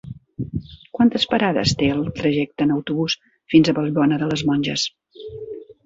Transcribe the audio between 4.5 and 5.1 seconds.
Monges?